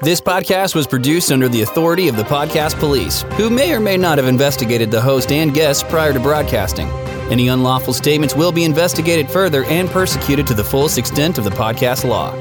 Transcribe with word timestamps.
This 0.00 0.20
podcast 0.20 0.74
was 0.74 0.86
produced 0.86 1.32
under 1.32 1.48
the 1.48 1.62
authority 1.62 2.08
of 2.08 2.16
the 2.16 2.24
Podcast 2.24 2.78
Police, 2.78 3.22
who 3.36 3.48
may 3.48 3.72
or 3.72 3.80
may 3.80 3.96
not 3.96 4.18
have 4.18 4.26
investigated 4.26 4.90
the 4.90 5.00
host 5.00 5.32
and 5.32 5.54
guests 5.54 5.82
prior 5.82 6.12
to 6.12 6.20
broadcasting. 6.20 6.88
Any 7.30 7.48
unlawful 7.48 7.94
statements 7.94 8.34
will 8.34 8.52
be 8.52 8.64
investigated 8.64 9.30
further 9.30 9.64
and 9.64 9.88
persecuted 9.88 10.46
to 10.48 10.54
the 10.54 10.64
fullest 10.64 10.98
extent 10.98 11.38
of 11.38 11.44
the 11.44 11.50
podcast 11.50 12.06
law. 12.06 12.32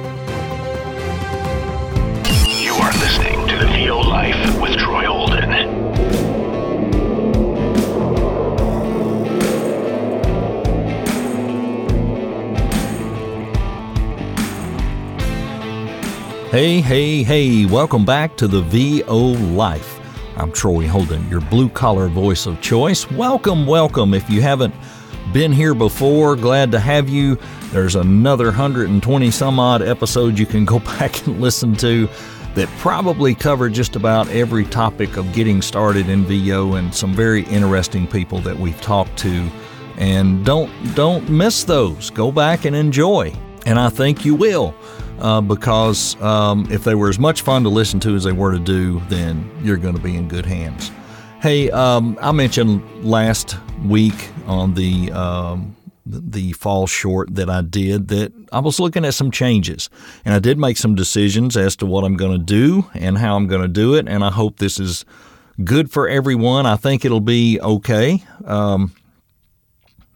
Hey, 16.53 16.81
hey, 16.81 17.23
hey, 17.23 17.65
welcome 17.65 18.05
back 18.05 18.37
to 18.37 18.47
the 18.47 18.61
VO 18.61 19.17
Life. 19.55 19.99
I'm 20.37 20.51
Troy 20.51 20.87
Holden, 20.87 21.27
your 21.27 21.41
blue 21.41 21.67
collar 21.67 22.07
voice 22.07 22.45
of 22.45 22.61
choice. 22.61 23.09
Welcome, 23.09 23.65
welcome. 23.65 24.13
If 24.13 24.29
you 24.29 24.43
haven't 24.43 24.75
been 25.33 25.51
here 25.51 25.73
before, 25.73 26.35
glad 26.35 26.71
to 26.73 26.79
have 26.79 27.09
you. 27.09 27.39
There's 27.71 27.95
another 27.95 28.45
120 28.45 29.31
some 29.31 29.59
odd 29.59 29.81
episodes 29.81 30.39
you 30.39 30.45
can 30.45 30.63
go 30.63 30.77
back 30.99 31.25
and 31.25 31.41
listen 31.41 31.73
to 31.77 32.07
that 32.53 32.69
probably 32.77 33.33
cover 33.33 33.67
just 33.67 33.95
about 33.95 34.27
every 34.29 34.65
topic 34.65 35.17
of 35.17 35.33
getting 35.33 35.59
started 35.59 36.07
in 36.07 36.23
VO 36.23 36.75
and 36.75 36.93
some 36.93 37.15
very 37.15 37.45
interesting 37.45 38.05
people 38.05 38.37
that 38.41 38.55
we've 38.55 38.79
talked 38.79 39.17
to. 39.17 39.49
And 39.97 40.45
don't 40.45 40.71
don't 40.93 41.27
miss 41.27 41.63
those. 41.63 42.11
Go 42.11 42.31
back 42.31 42.65
and 42.65 42.75
enjoy. 42.75 43.33
And 43.65 43.79
I 43.79 43.89
think 43.89 44.25
you 44.25 44.35
will 44.35 44.75
uh, 45.19 45.41
because 45.41 46.21
um, 46.21 46.67
if 46.69 46.83
they 46.83 46.95
were 46.95 47.09
as 47.09 47.19
much 47.19 47.41
fun 47.41 47.63
to 47.63 47.69
listen 47.69 47.99
to 48.01 48.15
as 48.15 48.23
they 48.23 48.31
were 48.31 48.51
to 48.51 48.59
do, 48.59 48.99
then 49.07 49.49
you're 49.63 49.77
going 49.77 49.95
to 49.95 50.01
be 50.01 50.15
in 50.15 50.27
good 50.27 50.45
hands. 50.45 50.91
Hey, 51.41 51.69
um, 51.71 52.17
I 52.21 52.31
mentioned 52.31 53.05
last 53.05 53.57
week 53.85 54.29
on 54.47 54.73
the 54.75 55.11
um, 55.11 55.75
the 56.05 56.51
fall 56.53 56.85
short 56.87 57.33
that 57.35 57.49
I 57.49 57.61
did 57.61 58.09
that 58.09 58.33
I 58.51 58.59
was 58.59 58.79
looking 58.79 59.05
at 59.05 59.13
some 59.13 59.31
changes, 59.31 59.89
and 60.25 60.33
I 60.33 60.39
did 60.39 60.57
make 60.57 60.77
some 60.77 60.95
decisions 60.95 61.55
as 61.57 61.75
to 61.77 61.85
what 61.85 62.03
I'm 62.03 62.15
going 62.15 62.37
to 62.37 62.43
do 62.43 62.89
and 62.93 63.17
how 63.17 63.35
I'm 63.35 63.47
going 63.47 63.61
to 63.61 63.67
do 63.67 63.95
it, 63.95 64.07
and 64.07 64.23
I 64.23 64.31
hope 64.31 64.57
this 64.57 64.79
is 64.79 65.05
good 65.63 65.91
for 65.91 66.07
everyone. 66.07 66.65
I 66.65 66.75
think 66.75 67.05
it'll 67.05 67.19
be 67.19 67.59
okay, 67.61 68.23
um, 68.45 68.93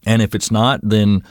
and 0.06 0.22
if 0.22 0.36
it's 0.36 0.52
not, 0.52 0.80
then 0.84 1.24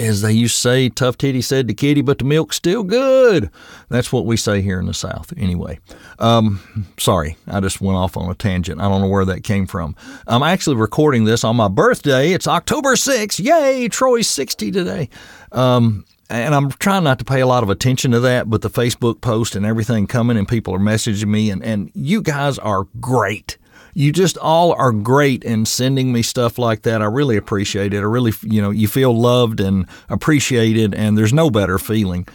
as 0.00 0.22
they 0.22 0.32
used 0.32 0.54
to 0.56 0.60
say, 0.60 0.88
Tough 0.88 1.18
Titty 1.18 1.42
said 1.42 1.68
to 1.68 1.74
Kitty, 1.74 2.00
but 2.00 2.18
the 2.18 2.24
milk's 2.24 2.56
still 2.56 2.82
good. 2.82 3.50
That's 3.88 4.12
what 4.12 4.26
we 4.26 4.36
say 4.36 4.62
here 4.62 4.80
in 4.80 4.86
the 4.86 4.94
South. 4.94 5.32
Anyway, 5.36 5.78
um, 6.18 6.88
sorry, 6.98 7.36
I 7.46 7.60
just 7.60 7.80
went 7.80 7.96
off 7.96 8.16
on 8.16 8.30
a 8.30 8.34
tangent. 8.34 8.80
I 8.80 8.88
don't 8.88 9.02
know 9.02 9.08
where 9.08 9.24
that 9.26 9.44
came 9.44 9.66
from. 9.66 9.94
I'm 10.26 10.42
actually 10.42 10.76
recording 10.76 11.24
this 11.24 11.44
on 11.44 11.56
my 11.56 11.68
birthday. 11.68 12.32
It's 12.32 12.46
October 12.46 12.94
6th. 12.94 13.38
Yay, 13.44 13.88
Troy's 13.88 14.28
60 14.28 14.70
today. 14.70 15.08
Um, 15.52 16.04
and 16.30 16.54
I'm 16.54 16.70
trying 16.70 17.04
not 17.04 17.18
to 17.18 17.24
pay 17.24 17.40
a 17.40 17.46
lot 17.46 17.62
of 17.62 17.70
attention 17.70 18.12
to 18.12 18.20
that, 18.20 18.48
but 18.48 18.62
the 18.62 18.70
Facebook 18.70 19.20
post 19.20 19.56
and 19.56 19.66
everything 19.66 20.06
coming 20.06 20.36
and 20.36 20.48
people 20.48 20.74
are 20.74 20.78
messaging 20.78 21.26
me, 21.26 21.50
and, 21.50 21.62
and 21.62 21.90
you 21.94 22.22
guys 22.22 22.58
are 22.58 22.84
great 23.00 23.58
you 23.94 24.12
just 24.12 24.38
all 24.38 24.72
are 24.72 24.92
great 24.92 25.44
in 25.44 25.64
sending 25.66 26.12
me 26.12 26.22
stuff 26.22 26.58
like 26.58 26.82
that. 26.82 27.02
I 27.02 27.06
really 27.06 27.36
appreciate 27.36 27.94
it. 27.94 27.98
I 27.98 28.02
really, 28.02 28.32
you 28.42 28.62
know, 28.62 28.70
you 28.70 28.88
feel 28.88 29.18
loved 29.18 29.60
and 29.60 29.86
appreciated, 30.08 30.94
and 30.94 31.16
there's 31.16 31.32
no 31.32 31.50
better 31.50 31.78
feeling. 31.78 32.26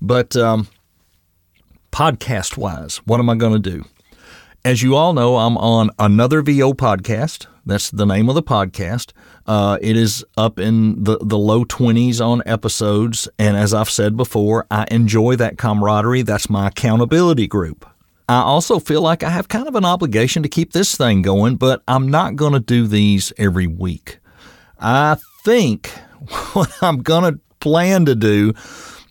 But 0.00 0.36
um, 0.36 0.68
podcast 1.92 2.56
wise, 2.56 2.98
what 3.06 3.20
am 3.20 3.30
I 3.30 3.36
going 3.36 3.60
to 3.60 3.70
do? 3.70 3.84
As 4.64 4.82
you 4.82 4.96
all 4.96 5.12
know, 5.12 5.36
I'm 5.36 5.58
on 5.58 5.90
another 5.98 6.40
VO 6.40 6.72
podcast. 6.72 7.46
That's 7.66 7.90
the 7.90 8.06
name 8.06 8.28
of 8.28 8.34
the 8.34 8.42
podcast. 8.42 9.12
Uh, 9.46 9.78
it 9.80 9.96
is 9.96 10.24
up 10.36 10.58
in 10.58 11.04
the, 11.04 11.18
the 11.18 11.38
low 11.38 11.64
20s 11.64 12.20
on 12.20 12.42
episodes. 12.46 13.28
And 13.38 13.56
as 13.56 13.72
I've 13.72 13.90
said 13.90 14.16
before, 14.16 14.66
I 14.70 14.86
enjoy 14.90 15.36
that 15.36 15.58
camaraderie. 15.58 16.22
That's 16.22 16.50
my 16.50 16.68
accountability 16.68 17.46
group. 17.46 17.86
I 18.28 18.40
also 18.40 18.78
feel 18.78 19.02
like 19.02 19.22
I 19.22 19.30
have 19.30 19.48
kind 19.48 19.68
of 19.68 19.74
an 19.74 19.84
obligation 19.84 20.42
to 20.42 20.48
keep 20.48 20.72
this 20.72 20.96
thing 20.96 21.22
going, 21.22 21.56
but 21.56 21.82
I'm 21.86 22.08
not 22.08 22.36
going 22.36 22.54
to 22.54 22.60
do 22.60 22.86
these 22.86 23.32
every 23.36 23.66
week. 23.66 24.18
I 24.78 25.16
think 25.44 25.88
what 26.54 26.72
I'm 26.82 27.02
going 27.02 27.34
to 27.34 27.40
plan 27.60 28.06
to 28.06 28.14
do 28.14 28.54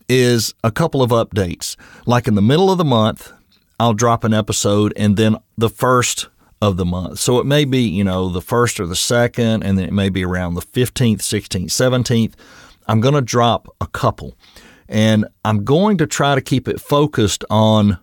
is 0.09 0.53
a 0.63 0.72
couple 0.72 1.02
of 1.02 1.12
updates. 1.12 1.75
Like 2.06 2.28
in 2.28 2.35
the 2.35 2.41
middle 2.41 2.72
of 2.72 2.78
the 2.78 2.84
month, 2.84 3.31
I'll 3.79 3.94
drop 3.94 4.23
an 4.23 4.34
episode, 4.34 4.94
and 4.96 5.18
then 5.18 5.38
the 5.57 5.69
first 5.69 6.29
of 6.62 6.78
the 6.78 6.85
month. 6.85 7.19
So 7.19 7.40
it 7.40 7.46
may 7.46 7.66
be, 7.66 7.81
you 7.81 8.03
know, 8.03 8.29
the 8.29 8.41
first 8.41 8.79
or 8.79 8.85
the 8.85 8.96
second, 8.96 9.63
and 9.63 9.78
then 9.78 9.85
it 9.85 9.94
may 9.94 10.09
be 10.09 10.23
around 10.23 10.53
the 10.53 10.62
15th, 10.62 11.18
16th, 11.18 11.66
17th. 11.66 12.34
I'm 12.88 13.02
going 13.02 13.16
to 13.16 13.22
drop 13.22 13.68
a 13.81 13.88
couple. 13.88 14.38
And 14.88 15.25
I'm 15.44 15.63
going 15.63 15.97
to 15.97 16.07
try 16.07 16.35
to 16.35 16.41
keep 16.41 16.68
it 16.68 16.79
focused 16.79 17.44
on 17.50 17.97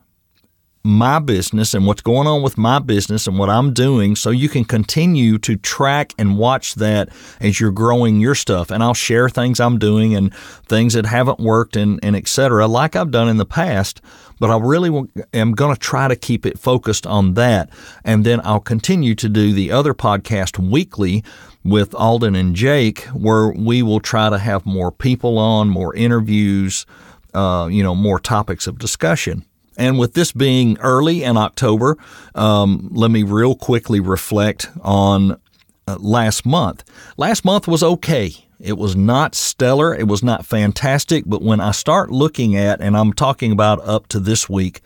my 0.83 1.19
business 1.19 1.75
and 1.75 1.87
what's 1.87 2.01
going 2.01 2.27
on 2.27 2.43
with 2.43 2.57
my 2.57 2.79
business 2.79 3.27
and 3.27 3.39
what 3.39 3.51
I'm 3.51 3.75
doing 3.75 4.17
so 4.17 4.31
you 4.31 4.49
can 4.49 4.65
continue 4.65 5.37
to 5.39 5.57
track 5.57 6.15
and 6.19 6.39
watch 6.39 6.77
that 6.77 7.11
as 7.39 7.61
you're 7.61 7.71
growing 7.71 8.19
your 8.19 8.35
stuff. 8.35 8.71
And 8.71 8.83
I'll 8.83 8.95
share 8.95 9.29
things 9.29 9.61
I'm 9.61 9.79
doing 9.79 10.15
and 10.15 10.35
things 10.35 10.95
that 10.95 11.05
haven't 11.05 11.39
worked 11.39 11.77
and, 11.77 12.01
and 12.03 12.17
et 12.17 12.29
cetera, 12.29 12.67
like 12.67 12.97
I've 12.97 13.11
done 13.11 13.29
in 13.29 13.37
the 13.37 13.45
past. 13.45 14.01
But 14.39 14.49
I 14.49 14.59
really 14.59 15.07
am 15.35 15.53
going 15.53 15.75
to 15.75 15.79
try 15.79 16.09
to 16.09 16.17
keep 16.17 16.47
it 16.47 16.59
focused 16.59 17.07
on 17.07 17.35
that. 17.35 17.69
And 18.03 18.25
then 18.25 18.41
I'll 18.43 18.59
continue 18.59 19.15
to 19.17 19.29
do 19.29 19.53
the 19.53 19.71
other 19.71 19.93
podcast 19.93 20.59
weekly 20.59 21.23
with 21.63 21.95
Alden 21.95 22.35
and 22.35 22.57
Jake, 22.57 23.03
where 23.09 23.49
we 23.49 23.83
will 23.83 24.01
try 24.01 24.31
to 24.31 24.39
have 24.39 24.65
more 24.65 24.91
people 24.91 25.37
on, 25.37 25.69
more 25.69 25.95
interviews, 25.95 26.87
uh, 27.35 27.69
you 27.71 27.83
know, 27.83 27.95
more 27.95 28.19
topics 28.19 28.67
of 28.67 28.79
discussion. 28.79 29.45
And 29.81 29.99
with 29.99 30.13
this 30.13 30.31
being 30.31 30.79
early 30.81 31.25
in 31.25 31.39
October, 31.39 31.97
um, 32.35 32.91
let 32.93 33.11
me 33.11 33.23
real 33.23 33.55
quickly 33.55 33.99
reflect 33.99 34.69
on 34.83 35.41
uh, 35.89 35.97
last 35.99 36.45
month. 36.45 36.85
Last 37.17 37.47
month 37.47 37.67
was 37.67 37.83
okay. 37.83 38.35
It 38.61 38.77
was 38.77 38.95
not 38.95 39.35
stellar. 39.35 39.95
It 39.95 40.07
was 40.07 40.23
not 40.23 40.45
fantastic. 40.45 41.25
But 41.27 41.41
when 41.41 41.61
I 41.61 41.71
start 41.71 42.11
looking 42.11 42.57
at, 42.57 42.83
and 42.83 42.95
I'm 42.95 43.15
talking 43.15 43.53
about 43.53 43.81
up 43.81 44.07
to 44.09 44.21
this 44.21 44.51
week, 44.51 44.83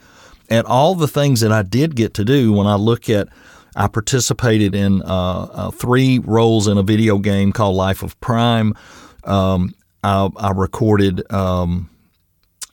at 0.48 0.64
all 0.64 0.94
the 0.94 1.08
things 1.08 1.40
that 1.40 1.50
I 1.50 1.62
did 1.62 1.96
get 1.96 2.14
to 2.14 2.24
do, 2.24 2.52
when 2.52 2.68
I 2.68 2.76
look 2.76 3.10
at, 3.10 3.28
I 3.74 3.88
participated 3.88 4.76
in 4.76 5.02
uh, 5.02 5.48
uh, 5.52 5.70
three 5.72 6.20
roles 6.20 6.68
in 6.68 6.78
a 6.78 6.84
video 6.84 7.18
game 7.18 7.50
called 7.50 7.74
Life 7.74 8.04
of 8.04 8.18
Prime. 8.20 8.74
Um, 9.24 9.74
I, 10.04 10.30
I, 10.36 10.52
recorded. 10.52 11.28
Um, 11.32 11.90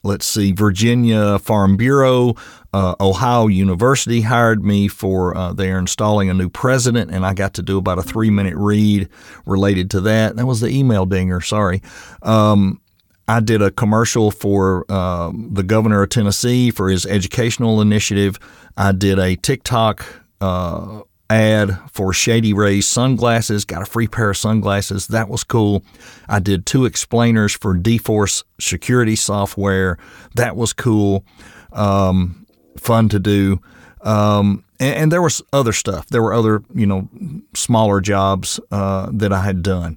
let's 0.02 0.26
see, 0.26 0.52
Virginia 0.52 1.38
Farm 1.38 1.76
Bureau, 1.76 2.34
uh, 2.72 2.94
Ohio 3.00 3.46
University 3.46 4.22
hired 4.22 4.64
me 4.64 4.88
for 4.88 5.36
uh, 5.36 5.52
they're 5.52 5.78
installing 5.78 6.30
a 6.30 6.34
new 6.34 6.48
president, 6.48 7.10
and 7.10 7.24
I 7.24 7.34
got 7.34 7.54
to 7.54 7.62
do 7.62 7.78
about 7.78 7.98
a 7.98 8.02
three 8.02 8.30
minute 8.30 8.56
read 8.56 9.08
related 9.46 9.90
to 9.90 10.00
that. 10.02 10.36
That 10.36 10.46
was 10.46 10.60
the 10.60 10.68
email 10.68 11.06
dinger. 11.06 11.40
Sorry. 11.40 11.82
Um, 12.22 12.80
I 13.28 13.40
did 13.40 13.62
a 13.62 13.70
commercial 13.70 14.30
for 14.30 14.84
uh, 14.88 15.32
the 15.34 15.62
governor 15.62 16.02
of 16.02 16.10
Tennessee 16.10 16.70
for 16.70 16.88
his 16.88 17.06
educational 17.06 17.80
initiative. 17.80 18.38
I 18.76 18.92
did 18.92 19.18
a 19.18 19.36
TikTok 19.36 20.04
uh, 20.40 21.02
ad 21.34 21.78
for 21.90 22.12
Shady 22.12 22.52
Rays 22.52 22.86
sunglasses, 22.86 23.64
got 23.64 23.82
a 23.82 23.86
free 23.86 24.06
pair 24.06 24.30
of 24.30 24.36
sunglasses. 24.36 25.06
That 25.08 25.28
was 25.28 25.44
cool. 25.44 25.84
I 26.28 26.40
did 26.40 26.66
two 26.66 26.84
explainers 26.84 27.52
for 27.52 27.74
DForce 27.74 28.44
security 28.60 29.16
software. 29.16 29.98
That 30.34 30.56
was 30.56 30.72
cool. 30.72 31.24
Um, 31.72 32.46
fun 32.76 33.08
to 33.10 33.18
do. 33.18 33.60
Um, 34.02 34.64
and, 34.80 34.96
and, 34.96 35.12
there 35.12 35.22
was 35.22 35.40
other 35.52 35.72
stuff. 35.72 36.08
There 36.08 36.22
were 36.22 36.34
other, 36.34 36.62
you 36.74 36.86
know, 36.86 37.08
smaller 37.54 38.00
jobs 38.00 38.58
uh, 38.72 39.10
that 39.12 39.32
I 39.32 39.42
had 39.42 39.62
done. 39.62 39.96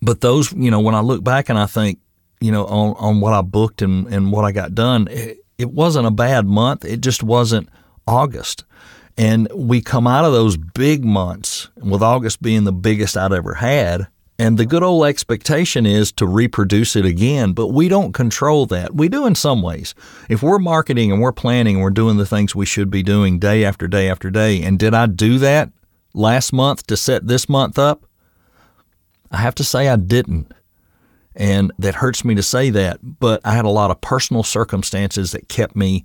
But 0.00 0.20
those, 0.20 0.52
you 0.52 0.70
know, 0.70 0.80
when 0.80 0.94
I 0.94 1.00
look 1.00 1.24
back 1.24 1.48
and 1.48 1.58
I 1.58 1.66
think, 1.66 1.98
you 2.40 2.52
know, 2.52 2.64
on, 2.66 2.94
on 2.98 3.20
what 3.20 3.32
I 3.32 3.42
booked 3.42 3.82
and, 3.82 4.06
and 4.06 4.30
what 4.30 4.44
I 4.44 4.52
got 4.52 4.74
done, 4.74 5.08
it, 5.10 5.38
it 5.58 5.70
wasn't 5.72 6.06
a 6.06 6.12
bad 6.12 6.46
month. 6.46 6.84
It 6.84 7.00
just 7.00 7.24
wasn't 7.24 7.68
August. 8.06 8.64
And 9.18 9.48
we 9.54 9.80
come 9.80 10.06
out 10.06 10.24
of 10.24 10.32
those 10.32 10.56
big 10.56 11.04
months, 11.04 11.70
with 11.76 12.02
August 12.02 12.42
being 12.42 12.64
the 12.64 12.72
biggest 12.72 13.16
I'd 13.16 13.32
ever 13.32 13.54
had. 13.54 14.08
And 14.38 14.58
the 14.58 14.66
good 14.66 14.82
old 14.82 15.06
expectation 15.06 15.86
is 15.86 16.12
to 16.12 16.26
reproduce 16.26 16.94
it 16.94 17.06
again, 17.06 17.54
but 17.54 17.68
we 17.68 17.88
don't 17.88 18.12
control 18.12 18.66
that. 18.66 18.94
We 18.94 19.08
do 19.08 19.24
in 19.24 19.34
some 19.34 19.62
ways. 19.62 19.94
If 20.28 20.42
we're 20.42 20.58
marketing 20.58 21.10
and 21.10 21.22
we're 21.22 21.32
planning 21.32 21.76
and 21.76 21.82
we're 21.82 21.88
doing 21.88 22.18
the 22.18 22.26
things 22.26 22.54
we 22.54 22.66
should 22.66 22.90
be 22.90 23.02
doing 23.02 23.38
day 23.38 23.64
after 23.64 23.88
day 23.88 24.10
after 24.10 24.30
day, 24.30 24.62
and 24.62 24.78
did 24.78 24.92
I 24.92 25.06
do 25.06 25.38
that 25.38 25.70
last 26.12 26.52
month 26.52 26.86
to 26.88 26.98
set 26.98 27.26
this 27.26 27.48
month 27.48 27.78
up? 27.78 28.04
I 29.30 29.38
have 29.38 29.54
to 29.54 29.64
say 29.64 29.88
I 29.88 29.96
didn't. 29.96 30.52
And 31.34 31.72
that 31.78 31.94
hurts 31.94 32.22
me 32.22 32.34
to 32.34 32.42
say 32.42 32.68
that, 32.70 32.98
but 33.02 33.40
I 33.44 33.54
had 33.54 33.64
a 33.64 33.70
lot 33.70 33.90
of 33.90 34.02
personal 34.02 34.42
circumstances 34.42 35.32
that 35.32 35.48
kept 35.48 35.76
me 35.76 36.04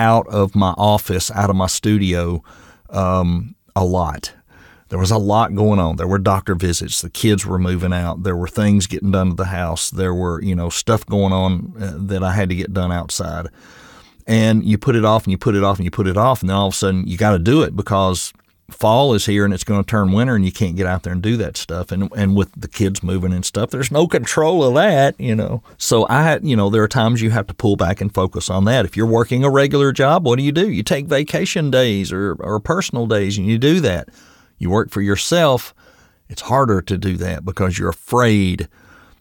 out 0.00 0.26
of 0.28 0.54
my 0.54 0.70
office, 0.78 1.30
out 1.30 1.50
of 1.50 1.56
my 1.56 1.66
studio, 1.66 2.42
um, 2.88 3.54
a 3.76 3.84
lot. 3.84 4.32
There 4.88 4.98
was 4.98 5.10
a 5.10 5.18
lot 5.18 5.54
going 5.54 5.78
on. 5.78 5.96
There 5.96 6.08
were 6.08 6.18
doctor 6.18 6.54
visits. 6.54 7.02
The 7.02 7.10
kids 7.10 7.46
were 7.46 7.58
moving 7.58 7.92
out. 7.92 8.24
There 8.24 8.34
were 8.34 8.48
things 8.48 8.88
getting 8.88 9.12
done 9.12 9.28
to 9.28 9.36
the 9.36 9.44
house. 9.44 9.90
There 9.90 10.14
were, 10.14 10.42
you 10.42 10.56
know, 10.56 10.68
stuff 10.68 11.06
going 11.06 11.32
on 11.32 11.74
uh, 11.78 11.92
that 11.96 12.24
I 12.24 12.32
had 12.32 12.48
to 12.48 12.56
get 12.56 12.72
done 12.72 12.90
outside. 12.90 13.46
And 14.26 14.64
you 14.64 14.78
put 14.78 14.96
it 14.96 15.04
off 15.04 15.24
and 15.24 15.32
you 15.32 15.38
put 15.38 15.54
it 15.54 15.62
off 15.62 15.76
and 15.76 15.84
you 15.84 15.90
put 15.90 16.08
it 16.08 16.16
off. 16.16 16.40
And 16.40 16.48
then 16.48 16.56
all 16.56 16.68
of 16.68 16.74
a 16.74 16.76
sudden 16.76 17.06
you 17.06 17.16
got 17.16 17.32
to 17.32 17.38
do 17.38 17.62
it 17.62 17.76
because 17.76 18.32
fall 18.70 19.14
is 19.14 19.26
here 19.26 19.44
and 19.44 19.52
it's 19.52 19.64
going 19.64 19.82
to 19.82 19.88
turn 19.88 20.12
winter 20.12 20.34
and 20.34 20.44
you 20.44 20.52
can't 20.52 20.76
get 20.76 20.86
out 20.86 21.02
there 21.02 21.12
and 21.12 21.22
do 21.22 21.36
that 21.36 21.56
stuff. 21.56 21.92
And 21.92 22.10
and 22.16 22.36
with 22.36 22.52
the 22.52 22.68
kids 22.68 23.02
moving 23.02 23.32
and 23.32 23.44
stuff, 23.44 23.70
there's 23.70 23.90
no 23.90 24.06
control 24.06 24.64
of 24.64 24.74
that, 24.74 25.18
you 25.20 25.34
know. 25.34 25.62
So 25.78 26.06
I, 26.06 26.38
you 26.38 26.56
know, 26.56 26.70
there 26.70 26.82
are 26.82 26.88
times 26.88 27.22
you 27.22 27.30
have 27.30 27.46
to 27.48 27.54
pull 27.54 27.76
back 27.76 28.00
and 28.00 28.12
focus 28.12 28.50
on 28.50 28.64
that. 28.64 28.84
If 28.84 28.96
you're 28.96 29.06
working 29.06 29.44
a 29.44 29.50
regular 29.50 29.92
job, 29.92 30.24
what 30.24 30.38
do 30.38 30.44
you 30.44 30.52
do? 30.52 30.70
You 30.70 30.82
take 30.82 31.06
vacation 31.06 31.70
days 31.70 32.12
or 32.12 32.34
or 32.40 32.60
personal 32.60 33.06
days 33.06 33.38
and 33.38 33.46
you 33.46 33.58
do 33.58 33.80
that. 33.80 34.08
You 34.58 34.70
work 34.70 34.90
for 34.90 35.00
yourself. 35.00 35.74
It's 36.28 36.42
harder 36.42 36.80
to 36.82 36.96
do 36.96 37.16
that 37.16 37.44
because 37.44 37.78
you're 37.78 37.88
afraid 37.88 38.68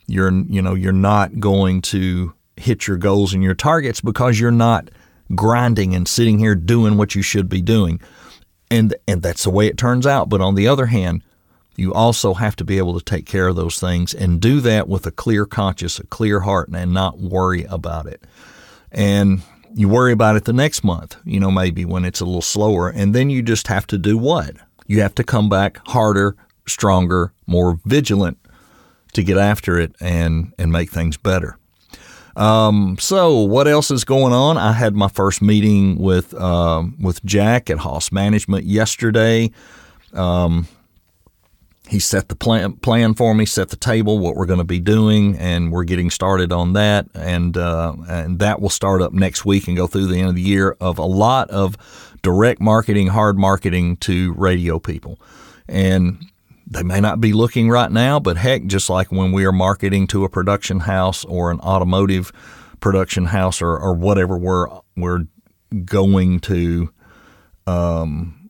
you're 0.10 0.31
you 0.31 0.62
know 0.62 0.74
you're 0.74 0.92
not 0.92 1.40
going 1.40 1.81
to 1.81 2.34
hit 2.57 2.88
your 2.88 2.98
goals 2.98 3.34
and 3.34 3.44
your 3.44 3.54
targets 3.54 4.01
because 4.01 4.40
you're 4.40 4.51
not 4.51 4.90
grinding 5.36 5.94
and 5.94 6.07
sitting 6.07 6.40
here 6.40 6.56
doing 6.56 6.98
what 6.98 7.16
you 7.16 7.22
should 7.22 7.48
be 7.48 7.62
doing 7.62 8.01
and 8.71 8.95
and 9.07 9.21
that's 9.21 9.44
the 9.44 9.50
way 9.50 9.68
it 9.68 9.77
turns 9.77 10.06
out. 10.06 10.30
But 10.30 10.42
on 10.42 10.56
the 10.56 10.68
other 10.68 10.88
hand, 10.88 11.24
you 11.75 11.94
also 11.94 12.33
have 12.33 12.56
to 12.57 12.66
be 12.66 12.77
able 12.77 12.98
to 13.00 13.04
take 13.04 13.25
care 13.25 13.48
of 13.48 13.56
those 13.56 13.80
things 13.80 14.13
and 14.13 14.42
do 14.42 14.60
that 14.62 14.88
with 14.88 15.06
a 15.06 15.12
clear 15.12 15.45
conscience, 15.45 16.00
a 16.00 16.06
clear 16.07 16.42
heart, 16.42 16.69
and 16.74 16.94
not 16.94 17.19
worry 17.19 17.63
about 17.66 18.06
it. 18.06 18.24
And 18.92 19.42
you 19.75 19.88
worry 19.88 20.12
about 20.12 20.36
it 20.36 20.45
the 20.45 20.54
next 20.54 20.83
month, 20.83 21.16
you 21.24 21.39
know, 21.39 21.51
maybe 21.51 21.86
when 21.86 22.04
it's 22.04 22.19
a 22.19 22.25
little 22.25 22.42
slower, 22.42 22.89
and 22.89 23.13
then 23.13 23.30
you 23.30 23.42
just 23.42 23.68
have 23.68 23.88
to 23.88 23.98
do 23.98 24.18
what? 24.18 24.56
You 24.88 25.01
have 25.01 25.15
to 25.15 25.24
come 25.24 25.48
back 25.48 25.80
harder, 25.88 26.36
stronger, 26.68 27.31
more 27.45 27.80
vigilant 27.86 28.38
to 29.13 29.24
get 29.24 29.38
after 29.38 29.80
it 29.80 29.95
and 30.00 30.54
and 30.57 30.72
make 30.72 30.92
things 30.92 31.18
better. 31.18 31.57
Um, 32.39 32.95
so 33.00 33.39
what 33.39 33.68
else 33.68 33.91
is 33.91 34.06
going 34.06 34.31
on? 34.31 34.57
I 34.57 34.71
had 34.71 34.95
my 34.95 35.09
first 35.09 35.41
meeting 35.41 35.97
with 35.97 36.33
um, 36.36 36.95
with 37.01 37.24
Jack 37.25 37.69
at 37.69 37.80
Hoss 37.80 38.13
Management 38.13 38.63
yesterday. 38.63 39.51
Um, 40.13 40.68
he 41.89 42.00
set 42.00 42.30
the 42.30 42.38
plan 42.38 42.74
plan 42.74 43.13
for 43.13 43.33
me, 43.36 43.45
set 43.45 43.69
the 43.69 43.75
table, 43.75 44.19
what 44.19 44.38
we're 44.38 44.45
going 44.45 44.59
to 44.59 44.63
be 44.63 44.80
doing, 44.80 45.38
and 45.38 45.69
we're 45.69 45.83
getting 45.83 46.09
started 46.09 46.53
on 46.53 46.74
that. 46.74 47.07
And 47.13 47.57
uh, 47.57 47.95
and 48.07 48.39
that 48.39 48.62
will 48.62 48.69
start 48.69 49.01
up 49.01 49.12
next 49.12 49.44
week 49.44 49.68
and 49.68 49.75
go 49.75 49.86
through 49.86 50.06
the 50.06 50.19
end 50.19 50.30
of 50.30 50.36
the 50.36 50.41
year 50.41 50.77
of 50.80 50.97
a 50.97 51.06
lot 51.06 51.50
of 51.50 51.75
direct 52.21 52.62
marketing, 52.62 53.07
hard 53.07 53.38
marketing 53.38 53.97
to 53.97 54.31
radio 54.33 54.80
people. 54.80 55.19
And 55.68 56.25
they 56.69 56.83
may 56.83 57.01
not 57.01 57.19
be 57.19 57.33
looking 57.33 57.69
right 57.69 57.92
now, 57.92 58.19
but 58.19 58.38
heck, 58.38 58.66
just 58.66 58.89
like 58.89 59.12
when 59.12 59.31
we 59.31 59.45
are 59.45 59.51
marketing 59.51 60.06
to 60.07 60.24
a 60.24 60.30
production 60.30 60.81
house 60.81 61.25
or 61.25 61.50
an 61.51 61.60
automotive 61.62 62.31
production 62.80 63.25
house 63.25 63.62
or, 63.62 63.77
or 63.77 63.94
whatever 63.94 64.38
we're 64.38 64.68
we're 64.95 65.25
going 65.86 66.39
to, 66.39 66.94
um, 67.68 68.50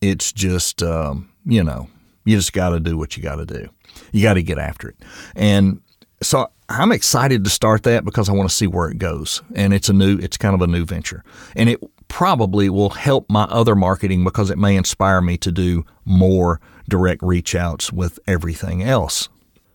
it's 0.00 0.32
just 0.32 0.82
um, 0.82 1.30
you 1.44 1.62
know 1.62 1.88
you 2.24 2.36
just 2.36 2.52
got 2.52 2.70
to 2.70 2.80
do 2.80 2.96
what 2.96 3.16
you 3.16 3.22
got 3.22 3.36
to 3.36 3.46
do. 3.46 3.68
You 4.12 4.22
got 4.22 4.34
to 4.34 4.42
get 4.42 4.58
after 4.58 4.90
it, 4.90 4.96
and 5.34 5.80
so 6.22 6.48
I'm 6.68 6.92
excited 6.92 7.44
to 7.44 7.50
start 7.50 7.82
that 7.82 8.04
because 8.04 8.28
I 8.28 8.32
want 8.32 8.48
to 8.48 8.54
see 8.54 8.66
where 8.66 8.88
it 8.88 8.98
goes, 8.98 9.42
and 9.54 9.74
it's 9.74 9.88
a 9.88 9.92
new 9.92 10.18
it's 10.18 10.36
kind 10.36 10.54
of 10.54 10.62
a 10.62 10.66
new 10.68 10.84
venture, 10.84 11.24
and 11.56 11.68
it 11.68 11.80
probably 12.08 12.70
will 12.70 12.90
help 12.90 13.28
my 13.28 13.44
other 13.44 13.74
marketing 13.74 14.22
because 14.22 14.50
it 14.50 14.58
may 14.58 14.76
inspire 14.76 15.20
me 15.20 15.36
to 15.38 15.50
do 15.50 15.84
more 16.04 16.60
direct 16.88 17.22
reach 17.22 17.54
outs 17.54 17.92
with 17.92 18.18
everything 18.26 18.82
else. 18.82 19.28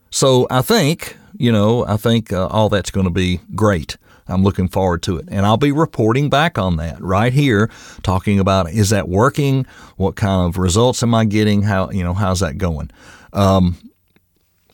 So 0.09 0.45
I 0.49 0.61
think, 0.61 1.17
you 1.37 1.51
know, 1.51 1.85
I 1.85 1.97
think 1.97 2.33
uh, 2.33 2.47
all 2.47 2.69
that's 2.69 2.91
going 2.91 3.05
to 3.05 3.11
be 3.11 3.39
great. 3.55 3.97
I'm 4.27 4.43
looking 4.43 4.67
forward 4.67 5.01
to 5.03 5.17
it. 5.17 5.25
And 5.29 5.45
I'll 5.45 5.57
be 5.57 5.71
reporting 5.71 6.29
back 6.29 6.57
on 6.57 6.77
that 6.77 7.01
right 7.01 7.33
here, 7.33 7.69
talking 8.03 8.39
about 8.39 8.69
is 8.69 8.89
that 8.91 9.09
working? 9.09 9.65
What 9.97 10.15
kind 10.15 10.47
of 10.47 10.57
results 10.57 11.03
am 11.03 11.13
I 11.13 11.25
getting? 11.25 11.63
How, 11.63 11.89
you 11.91 12.03
know, 12.03 12.13
how's 12.13 12.39
that 12.39 12.57
going? 12.57 12.91
Um, 13.33 13.77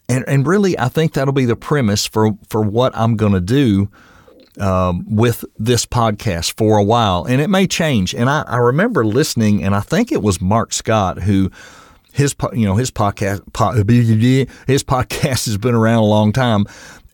and, 0.10 0.24
and 0.28 0.48
really, 0.48 0.78
I 0.78 0.89
think 0.89 1.13
that'll 1.13 1.34
be 1.34 1.45
the 1.45 1.56
premise 1.56 2.06
for, 2.06 2.31
for 2.50 2.62
what 2.62 2.95
I'm 2.95 3.16
going 3.16 3.34
to 3.34 3.42
do 3.42 3.89
um, 4.60 5.06
with 5.07 5.44
this 5.57 5.86
podcast 5.86 6.54
for 6.54 6.78
a 6.78 6.84
while. 6.84 7.25
And 7.25 7.42
it 7.42 7.50
may 7.50 7.68
change. 7.68 8.16
And 8.16 8.30
I, 8.30 8.44
I 8.48 8.57
remember 8.57 9.06
listening, 9.06 9.63
and 9.63 9.75
I 9.75 9.81
think 9.81 10.12
it 10.12 10.22
was 10.22 10.42
Mark 10.42 10.74
Scott 10.74 11.19
who 11.19 11.51
his 12.18 12.36
you 12.54 12.66
know 12.66 12.75
his 12.75 12.92
podcast 12.92 13.42
his 14.68 14.84
podcast 14.84 15.46
has 15.46 15.58
been 15.58 15.75
around 15.75 16.00
a 16.00 16.06
long 16.06 16.34
time 16.34 16.66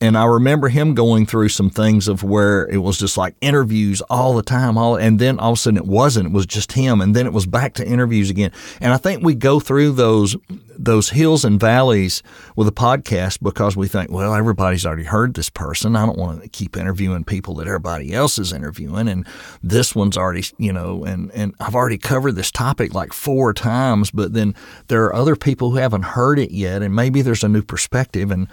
and 0.04 0.18
I 0.18 0.26
remember 0.26 0.68
him 0.68 0.96
going 0.96 1.26
through 1.26 1.48
some 1.48 1.70
things 1.70 2.10
of 2.10 2.24
where 2.24 2.68
it 2.68 2.80
was 2.80 3.00
just 3.00 3.18
like 3.18 3.36
interviews 3.40 4.02
all 4.10 4.34
the 4.34 4.44
time, 4.44 4.78
all 4.78 4.98
and 4.98 5.18
then 5.18 5.40
all 5.40 5.54
of 5.54 5.58
a 5.58 5.62
sudden 5.62 5.78
it 5.78 5.86
wasn't. 5.86 6.28
It 6.28 6.34
was 6.34 6.46
just 6.46 6.74
him, 6.74 7.00
and 7.00 7.16
then 7.16 7.26
it 7.26 7.32
was 7.32 7.46
back 7.46 7.76
to 7.76 7.88
interviews 7.88 8.30
again. 8.30 8.52
And 8.82 8.92
I 8.92 8.98
think 8.98 9.24
we 9.24 9.34
go 9.34 9.62
through 9.62 9.94
those 9.94 10.36
those 10.78 11.10
hills 11.10 11.46
and 11.46 11.60
valleys 11.60 12.24
with 12.56 12.68
a 12.68 12.72
podcast 12.72 13.42
because 13.42 13.76
we 13.76 13.88
think, 13.88 14.12
well, 14.12 14.34
everybody's 14.34 14.86
already 14.86 15.04
heard 15.04 15.34
this 15.34 15.50
person. 15.50 15.96
I 15.96 16.06
don't 16.06 16.18
want 16.18 16.42
to 16.42 16.50
keep 16.50 16.78
interviewing 16.78 17.24
people 17.24 17.56
that 17.56 17.68
everybody 17.68 18.14
else 18.14 18.40
is 18.40 18.54
interviewing, 18.54 19.08
and 19.08 19.28
this 19.62 19.96
one's 19.96 20.18
already, 20.18 20.44
you 20.58 20.74
know, 20.74 21.04
and 21.04 21.32
and 21.34 21.56
I've 21.60 21.76
already 21.76 21.98
covered 21.98 22.34
this 22.34 22.52
topic 22.52 22.94
like 22.94 23.14
four 23.14 23.54
times, 23.54 24.12
but 24.12 24.34
then 24.34 24.56
there 24.88 25.04
are 25.06 25.16
other 25.16 25.36
people 25.36 25.72
who 25.72 25.78
haven't 25.78 26.04
heard 26.04 26.40
it 26.40 26.52
yet, 26.52 26.82
and 26.82 26.96
maybe 26.96 27.22
there's 27.22 27.44
a 27.44 27.50
new 27.50 27.64
perspective 27.64 28.32
and 28.32 28.48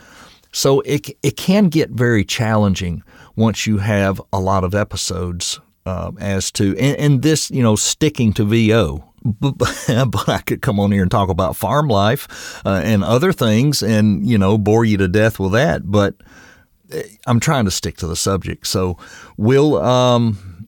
so 0.53 0.81
it, 0.81 1.11
it 1.23 1.37
can 1.37 1.69
get 1.69 1.91
very 1.91 2.25
challenging 2.25 3.03
once 3.37 3.67
you 3.67 3.79
have 3.79 4.21
a 4.33 4.41
lot 4.41 4.65
of 4.65 4.75
episodes 4.75 5.61
uh, 5.87 6.13
as 6.21 6.51
to, 6.53 6.77
and, 6.77 6.97
and, 6.99 7.23
this, 7.23 7.51
you 7.51 7.63
know, 7.63 7.77
sticking 7.77 8.33
to 8.35 8.45
VO. 8.45 9.07
But, 9.23 9.59
but, 9.59 10.29
I 10.31 10.39
could 10.39 10.63
come 10.63 10.81
on 10.81 10.93
here 10.93 11.03
and 11.03 11.11
talk 11.11 11.29
about 11.29 11.55
farm 11.55 11.89
life 11.89 12.63
uh, 12.65 12.81
and 12.83 13.05
other 13.05 13.35
things 13.35 13.83
and, 13.83 14.27
you 14.27 14.39
know, 14.39 14.57
bore 14.57 14.87
you 14.87 14.97
to 14.97 15.09
death 15.09 15.39
with 15.39 15.53
that. 15.53 15.91
But 15.91 16.15
eh, 16.91 17.03
I'm 17.27 17.39
trying 17.39 17.67
to 17.67 17.71
stick 17.71 17.99
to 17.99 18.07
the 18.07 18.17
subject. 18.17 18.67
So 18.67 18.97
we'll, 19.37 19.77
um, 19.77 20.61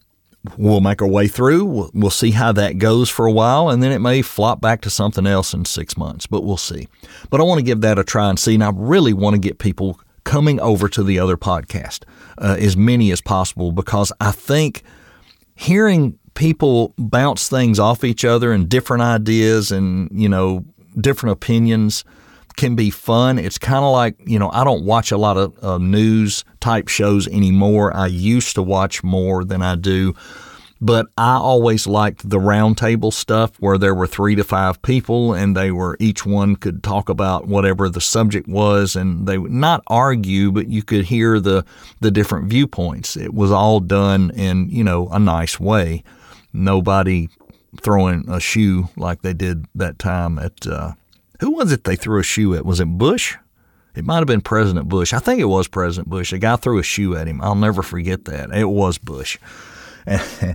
we'll 0.57 0.81
make 0.81 1.01
our 1.01 1.09
way 1.09 1.29
through. 1.29 1.65
We'll, 1.65 1.91
we'll, 1.95 2.11
see 2.11 2.33
how 2.33 2.53
that 2.53 2.79
goes 2.79 3.09
for 3.09 3.27
a 3.27 3.33
while, 3.33 3.71
and 3.71 3.83
then 3.83 3.93
it 3.93 4.01
may 4.01 4.23
flop 4.23 4.61
back 4.61 4.81
to 4.83 4.91
something 4.91 5.27
else 5.27 5.55
in 5.55 5.65
six 5.65 5.97
months, 5.97 6.27
but 6.27 6.45
we'll 6.45 6.57
see. 6.57 6.89
But 7.31 7.41
I 7.41 7.45
want 7.45 7.59
to 7.59 7.65
give 7.65 7.81
that 7.83 7.99
a 7.99 8.05
try 8.05 8.29
and 8.29 8.39
see. 8.39 8.55
And 8.55 8.65
I 8.65 8.71
really 8.75 9.13
want 9.13 9.35
to 9.35 9.41
get 9.41 9.59
people 9.59 10.01
coming 10.25 10.61
over 10.61 10.89
to 10.89 11.03
the 11.03 11.19
other 11.19 11.37
podcast, 11.37 12.05
uh, 12.39 12.57
as 12.59 12.77
many 12.77 13.11
as 13.11 13.21
possible, 13.21 13.73
because 13.73 14.13
I 14.21 14.33
think 14.33 14.83
hearing 15.55 16.19
people 16.35 16.95
bounce 16.99 17.49
things 17.49 17.79
off 17.79 18.05
each 18.05 18.25
other 18.25 18.53
and 18.53 18.69
different 18.69 19.03
ideas 19.03 19.71
and, 19.71 20.09
you 20.13 20.29
know, 20.29 20.65
different 21.01 21.33
opinions– 21.35 22.05
can 22.57 22.75
be 22.75 22.91
fun. 22.91 23.39
It's 23.39 23.59
kind 23.59 23.85
of 23.85 23.93
like, 23.93 24.17
you 24.27 24.39
know, 24.39 24.51
I 24.53 24.65
don't 24.65 24.85
watch 24.85 25.11
a 25.11 25.17
lot 25.17 25.37
of 25.37 25.65
uh, 25.65 25.79
news 25.79 26.45
type 26.61 26.89
shows 26.89 27.27
anymore. 27.29 27.95
I 27.95 28.07
used 28.07 28.55
to 28.55 28.63
watch 28.63 29.03
more 29.03 29.45
than 29.45 29.63
I 29.63 29.75
do. 29.75 30.15
But 30.85 31.07
I 31.17 31.35
always 31.35 31.87
liked 31.87 32.29
the 32.29 32.41
roundtable 32.41 33.13
stuff 33.13 33.53
where 33.61 33.79
there 33.79 33.95
were 33.95 34.09
three 34.09 34.35
to 34.35 34.43
five 34.43 34.83
people 34.83 35.33
and 35.33 35.57
they 35.57 35.71
were 35.71 35.97
each 36.01 36.27
one 36.27 36.57
could 36.57 36.83
talk 36.83 37.09
about 37.09 37.47
whatever 37.47 37.89
the 37.89 38.01
subject 38.01 38.49
was 38.49 38.97
and 38.97 39.29
they 39.29 39.39
would 39.39 39.53
not 39.53 39.85
argue, 39.87 40.51
but 40.51 40.67
you 40.67 40.83
could 40.83 41.05
hear 41.05 41.39
the 41.39 41.65
the 42.01 42.11
different 42.11 42.51
viewpoints. 42.51 43.17
It 43.17 43.33
was 43.33 43.53
all 43.53 43.79
done 43.79 44.33
in, 44.33 44.71
you 44.71 44.83
know, 44.83 45.07
a 45.13 45.21
nice 45.21 45.61
way. 45.61 46.03
Nobody 46.53 47.29
throwing 47.81 48.29
a 48.29 48.41
shoe 48.41 48.89
like 48.97 49.23
they 49.23 49.35
did 49.35 49.67
that 49.77 50.01
time 50.01 50.37
at 50.37 50.67
uh, 50.67 50.95
who 51.39 51.53
was 51.53 51.71
it 51.71 51.85
they 51.85 51.95
threw 51.95 52.19
a 52.19 52.25
shoe 52.25 52.57
at? 52.57 52.67
Was 52.67 52.81
it 52.81 52.87
Bush? 52.87 53.37
It 53.95 54.05
might 54.05 54.19
have 54.19 54.27
been 54.27 54.41
President 54.41 54.89
Bush. 54.89 55.13
I 55.13 55.21
think 55.21 55.39
it 55.39 55.45
was 55.45 55.69
President 55.69 56.09
Bush. 56.09 56.33
A 56.33 56.39
guy 56.39 56.57
threw 56.57 56.81
a 56.81 56.83
shoe 56.83 57.15
at 57.15 57.29
him. 57.29 57.41
I'll 57.41 57.55
never 57.55 57.83
forget 57.83 58.25
that. 58.25 58.51
It 58.51 58.69
was 58.69 58.99
Bush. 58.99 59.39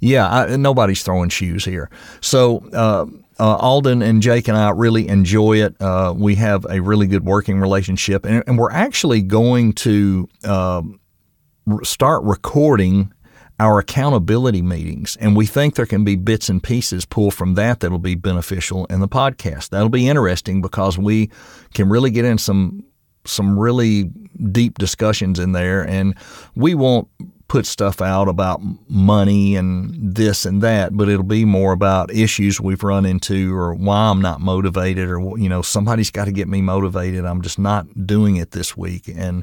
yeah, 0.00 0.28
I, 0.28 0.56
nobody's 0.56 1.02
throwing 1.02 1.28
shoes 1.28 1.64
here. 1.64 1.90
So, 2.20 2.58
uh, 2.72 3.06
uh, 3.38 3.56
Alden 3.56 4.02
and 4.02 4.20
Jake 4.20 4.48
and 4.48 4.56
I 4.56 4.70
really 4.70 5.08
enjoy 5.08 5.62
it. 5.62 5.74
Uh, 5.80 6.12
we 6.14 6.34
have 6.34 6.66
a 6.68 6.80
really 6.80 7.06
good 7.06 7.24
working 7.24 7.58
relationship, 7.58 8.26
and, 8.26 8.44
and 8.46 8.58
we're 8.58 8.70
actually 8.70 9.22
going 9.22 9.72
to 9.74 10.28
uh, 10.44 10.82
start 11.82 12.22
recording 12.24 13.12
our 13.58 13.78
accountability 13.78 14.62
meetings, 14.62 15.16
and 15.16 15.36
we 15.36 15.46
think 15.46 15.74
there 15.74 15.86
can 15.86 16.04
be 16.04 16.16
bits 16.16 16.48
and 16.48 16.62
pieces 16.62 17.04
pulled 17.04 17.34
from 17.34 17.54
that 17.54 17.80
that'll 17.80 17.98
be 17.98 18.14
beneficial 18.14 18.86
in 18.86 19.00
the 19.00 19.08
podcast. 19.08 19.70
That'll 19.70 19.90
be 19.90 20.08
interesting 20.08 20.62
because 20.62 20.98
we 20.98 21.30
can 21.74 21.88
really 21.88 22.10
get 22.10 22.24
in 22.24 22.38
some 22.38 22.84
some 23.26 23.58
really 23.58 24.04
deep 24.50 24.78
discussions 24.78 25.38
in 25.38 25.52
there, 25.52 25.86
and 25.86 26.14
we 26.54 26.74
won't 26.74 27.08
put 27.50 27.66
stuff 27.66 28.00
out 28.00 28.28
about 28.28 28.60
money 28.88 29.56
and 29.56 30.14
this 30.14 30.46
and 30.46 30.62
that, 30.62 30.96
but 30.96 31.08
it'll 31.08 31.24
be 31.24 31.44
more 31.44 31.72
about 31.72 32.08
issues 32.14 32.60
we've 32.60 32.84
run 32.84 33.04
into 33.04 33.52
or 33.52 33.74
why 33.74 34.08
I'm 34.08 34.22
not 34.22 34.40
motivated 34.40 35.08
or, 35.08 35.36
you 35.36 35.48
know, 35.48 35.60
somebody's 35.60 36.12
got 36.12 36.26
to 36.26 36.32
get 36.32 36.46
me 36.46 36.62
motivated. 36.62 37.24
I'm 37.24 37.42
just 37.42 37.58
not 37.58 38.06
doing 38.06 38.36
it 38.36 38.52
this 38.52 38.76
week. 38.76 39.10
And 39.12 39.42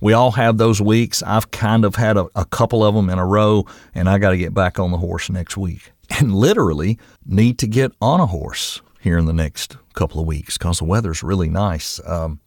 we 0.00 0.14
all 0.14 0.30
have 0.30 0.56
those 0.56 0.80
weeks. 0.80 1.22
I've 1.22 1.50
kind 1.50 1.84
of 1.84 1.96
had 1.96 2.16
a, 2.16 2.26
a 2.34 2.46
couple 2.46 2.82
of 2.82 2.94
them 2.94 3.10
in 3.10 3.18
a 3.18 3.26
row, 3.26 3.66
and 3.94 4.08
I 4.08 4.16
got 4.16 4.30
to 4.30 4.38
get 4.38 4.54
back 4.54 4.78
on 4.78 4.90
the 4.90 4.96
horse 4.96 5.28
next 5.28 5.58
week 5.58 5.92
and 6.18 6.34
literally 6.34 6.98
need 7.26 7.58
to 7.58 7.66
get 7.66 7.92
on 8.00 8.18
a 8.18 8.26
horse 8.26 8.80
here 8.98 9.18
in 9.18 9.26
the 9.26 9.34
next 9.34 9.76
couple 9.92 10.22
of 10.22 10.26
weeks 10.26 10.56
because 10.56 10.78
the 10.78 10.86
weather's 10.86 11.22
really 11.22 11.50
nice. 11.50 12.00
Um, 12.06 12.40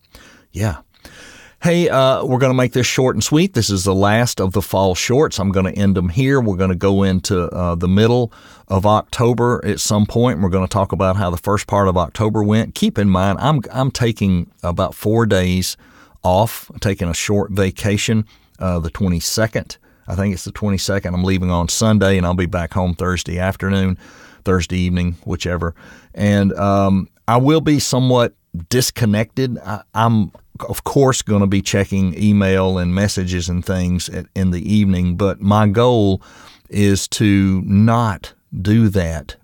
yeah. 0.52 0.78
Hey, 1.66 1.90
uh, 1.90 2.24
we're 2.24 2.38
going 2.38 2.52
to 2.52 2.56
make 2.56 2.74
this 2.74 2.86
short 2.86 3.16
and 3.16 3.24
sweet. 3.24 3.56
This 3.56 3.72
is 3.72 3.86
the 3.86 3.96
last 3.96 4.40
of 4.40 4.54
the 4.54 4.62
fall 4.62 4.94
shorts. 4.94 5.40
I'm 5.40 5.52
going 5.52 5.66
to 5.66 5.76
end 5.76 5.98
them 5.98 6.10
here. 6.10 6.40
We're 6.40 6.58
going 6.58 6.70
to 6.70 6.76
go 6.76 7.02
into 7.02 7.46
uh, 7.46 7.74
the 7.74 7.88
middle 7.88 8.32
of 8.68 8.86
October 8.86 9.66
at 9.66 9.80
some 9.80 10.06
point. 10.06 10.42
We're 10.42 10.50
going 10.50 10.68
to 10.68 10.72
talk 10.72 10.92
about 10.92 11.16
how 11.16 11.32
the 11.32 11.38
first 11.38 11.66
part 11.66 11.88
of 11.88 11.98
October 11.98 12.44
went. 12.44 12.76
Keep 12.76 13.00
in 13.00 13.10
mind, 13.10 13.40
I'm 13.42 13.62
I'm 13.72 13.90
taking 13.90 14.52
about 14.62 14.94
four 14.94 15.26
days 15.26 15.76
off, 16.22 16.70
taking 16.82 17.08
a 17.08 17.16
short 17.16 17.50
vacation. 17.50 18.28
Uh, 18.60 18.78
the 18.78 18.92
22nd, 18.92 19.78
I 20.08 20.14
think 20.14 20.36
it's 20.36 20.46
the 20.46 20.52
22nd. 20.52 21.16
I'm 21.16 21.24
leaving 21.24 21.50
on 21.50 21.68
Sunday, 21.68 22.16
and 22.18 22.28
I'll 22.28 22.36
be 22.36 22.46
back 22.46 22.76
home 22.76 22.94
Thursday 22.94 23.40
afternoon, 23.40 23.98
Thursday 24.44 24.78
evening, 24.78 25.14
whichever. 25.26 25.74
And 26.14 26.54
um, 26.54 27.10
I 27.28 27.38
will 27.38 27.62
be 27.62 27.80
somewhat 27.80 28.36
disconnected. 28.70 29.58
I, 29.58 29.82
I'm 29.96 30.32
of 30.68 30.84
course, 30.84 31.22
going 31.22 31.42
to 31.42 31.48
be 31.48 31.62
checking 31.62 32.22
email 32.22 32.78
and 32.78 32.94
messages 32.94 33.50
and 33.50 33.66
things 33.66 34.10
at, 34.10 34.28
in 34.36 34.52
the 34.52 34.74
evening, 34.74 35.16
but 35.16 35.42
my 35.42 35.68
goal 35.68 36.22
is 36.70 37.08
to 37.08 37.62
not 37.66 38.34
do 38.62 38.90
that 38.90 39.36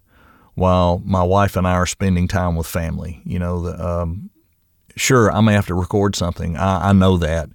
while 0.55 1.01
my 1.05 1.23
wife 1.23 1.55
and 1.55 1.67
I 1.67 1.73
are 1.73 1.85
spending 1.85 2.27
time 2.27 2.55
with 2.55 2.67
family. 2.67 3.21
You 3.25 3.39
know, 3.39 3.61
the, 3.61 3.87
um, 3.87 4.29
sure, 4.95 5.31
I 5.31 5.41
may 5.41 5.53
have 5.53 5.67
to 5.67 5.75
record 5.75 6.15
something. 6.15 6.57
I, 6.57 6.89
I 6.89 6.93
know 6.93 7.17
that. 7.17 7.49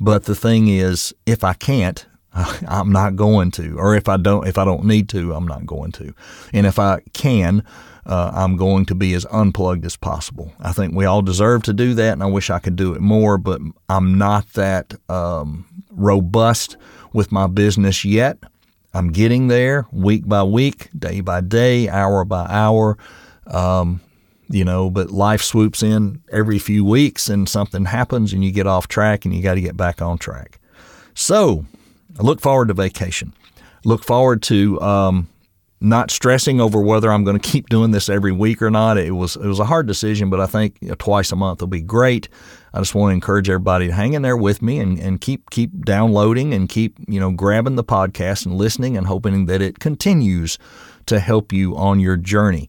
But 0.00 0.24
the 0.24 0.34
thing 0.34 0.68
is, 0.68 1.12
if 1.26 1.42
I 1.44 1.54
can't, 1.54 2.06
I'm 2.68 2.92
not 2.92 3.16
going 3.16 3.50
to, 3.52 3.78
or 3.78 3.94
if 3.94 4.08
I 4.08 4.16
don't, 4.16 4.46
if 4.46 4.58
I 4.58 4.64
don't 4.64 4.84
need 4.84 5.08
to, 5.10 5.34
I'm 5.34 5.46
not 5.46 5.66
going 5.66 5.92
to. 5.92 6.14
And 6.52 6.66
if 6.66 6.78
I 6.78 7.00
can, 7.12 7.64
uh, 8.06 8.30
I'm 8.34 8.56
going 8.56 8.86
to 8.86 8.94
be 8.94 9.14
as 9.14 9.26
unplugged 9.26 9.84
as 9.84 9.96
possible. 9.96 10.52
I 10.60 10.72
think 10.72 10.94
we 10.94 11.04
all 11.04 11.22
deserve 11.22 11.62
to 11.64 11.72
do 11.72 11.94
that, 11.94 12.12
and 12.12 12.22
I 12.22 12.26
wish 12.26 12.50
I 12.50 12.58
could 12.58 12.76
do 12.76 12.94
it 12.94 13.00
more, 13.00 13.38
but 13.38 13.60
I'm 13.88 14.16
not 14.16 14.52
that 14.54 14.94
um, 15.08 15.66
robust 15.90 16.76
with 17.12 17.32
my 17.32 17.46
business 17.46 18.04
yet. 18.04 18.38
I'm 18.94 19.12
getting 19.12 19.48
there 19.48 19.86
week 19.92 20.26
by 20.26 20.42
week, 20.42 20.88
day 20.98 21.20
by 21.20 21.42
day, 21.42 21.88
hour 21.88 22.24
by 22.24 22.46
hour. 22.48 22.96
Um, 23.46 24.00
you 24.50 24.64
know, 24.64 24.88
but 24.88 25.10
life 25.10 25.42
swoops 25.42 25.82
in 25.82 26.22
every 26.32 26.58
few 26.58 26.82
weeks 26.82 27.28
and 27.28 27.46
something 27.46 27.84
happens 27.84 28.32
and 28.32 28.42
you 28.42 28.50
get 28.50 28.66
off 28.66 28.88
track 28.88 29.26
and 29.26 29.34
you 29.34 29.42
got 29.42 29.54
to 29.54 29.60
get 29.60 29.76
back 29.76 30.00
on 30.00 30.16
track. 30.16 30.58
So 31.12 31.66
I 32.18 32.22
look 32.22 32.40
forward 32.40 32.68
to 32.68 32.74
vacation. 32.74 33.34
Look 33.84 34.04
forward 34.04 34.42
to 34.44 34.80
um, 34.80 35.28
not 35.80 36.10
stressing 36.10 36.60
over 36.60 36.80
whether 36.80 37.12
I'm 37.12 37.24
going 37.24 37.38
to 37.40 37.48
keep 37.50 37.68
doing 37.68 37.90
this 37.90 38.08
every 38.08 38.32
week 38.32 38.62
or 38.62 38.70
not. 38.70 38.98
It 38.98 39.12
was 39.12 39.36
it 39.36 39.46
was 39.46 39.60
a 39.60 39.64
hard 39.64 39.86
decision, 39.86 40.30
but 40.30 40.40
I 40.40 40.46
think 40.46 40.76
you 40.80 40.88
know, 40.88 40.94
twice 40.98 41.32
a 41.32 41.36
month 41.36 41.60
will 41.60 41.68
be 41.68 41.82
great. 41.82 42.28
I 42.72 42.80
just 42.80 42.94
want 42.94 43.10
to 43.10 43.14
encourage 43.14 43.48
everybody 43.48 43.86
to 43.86 43.92
hang 43.92 44.12
in 44.12 44.22
there 44.22 44.36
with 44.36 44.60
me 44.60 44.78
and, 44.78 44.98
and 44.98 45.20
keep 45.20 45.50
keep 45.50 45.84
downloading 45.84 46.52
and 46.52 46.68
keep 46.68 46.96
you 47.08 47.18
know 47.18 47.30
grabbing 47.30 47.76
the 47.76 47.84
podcast 47.84 48.46
and 48.46 48.56
listening 48.56 48.96
and 48.96 49.06
hoping 49.06 49.46
that 49.46 49.62
it 49.62 49.78
continues 49.78 50.58
to 51.06 51.18
help 51.18 51.52
you 51.52 51.76
on 51.76 52.00
your 52.00 52.16
journey. 52.16 52.68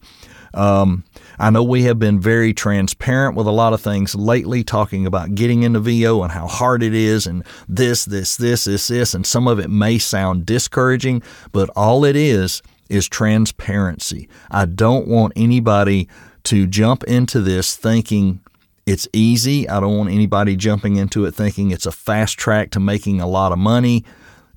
Um, 0.54 1.04
I 1.38 1.50
know 1.50 1.64
we 1.64 1.84
have 1.84 2.00
been 2.00 2.20
very 2.20 2.54
transparent 2.54 3.36
with 3.36 3.48
a 3.48 3.52
lot 3.52 3.74
of 3.74 3.82
things 3.82 4.16
lately, 4.16 4.64
talking 4.64 5.06
about 5.06 5.36
getting 5.36 5.64
into 5.64 5.80
VO 5.80 6.24
and 6.24 6.32
how 6.32 6.48
hard 6.48 6.84
it 6.84 6.94
is, 6.94 7.28
and 7.28 7.44
this, 7.68 8.06
this, 8.06 8.38
this, 8.38 8.66
this, 8.66 8.88
this, 8.88 9.14
and 9.14 9.26
some 9.26 9.48
of 9.48 9.60
it 9.60 9.70
may 9.70 9.98
sound 9.98 10.46
discouraging, 10.46 11.22
but 11.52 11.70
all 11.76 12.04
it 12.06 12.16
is 12.16 12.62
is 12.90 13.08
transparency. 13.08 14.28
I 14.50 14.66
don't 14.66 15.08
want 15.08 15.34
anybody 15.36 16.10
to 16.46 16.66
jump 16.68 17.04
into 17.04 17.42
this 17.42 17.76
thinking 17.76 18.42
it's 18.90 19.08
easy. 19.14 19.70
I 19.70 19.80
don't 19.80 19.96
want 20.00 20.10
anybody 20.10 20.56
jumping 20.56 20.96
into 20.96 21.26
it 21.26 21.36
thinking 21.36 21.70
it's 21.70 21.86
a 21.86 21.92
fast 21.92 22.40
track 22.40 22.72
to 22.72 22.80
making 22.80 23.22
a 23.22 23.28
lot 23.28 23.52
of 23.52 23.60
money. 23.60 24.04